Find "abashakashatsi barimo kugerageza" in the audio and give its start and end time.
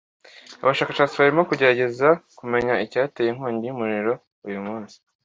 0.63-2.07